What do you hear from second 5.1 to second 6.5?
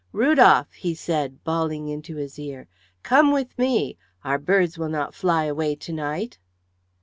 fly away to night."